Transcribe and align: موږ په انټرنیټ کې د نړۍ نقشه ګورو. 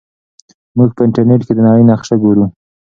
موږ 0.77 0.89
په 0.95 1.01
انټرنیټ 1.07 1.41
کې 1.47 1.53
د 1.55 1.59
نړۍ 1.67 1.83
نقشه 1.91 2.15
ګورو. 2.23 2.45